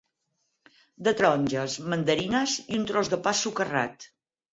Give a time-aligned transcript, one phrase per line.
[1.07, 4.09] De taronges mandarines i un tros de pa socarrat.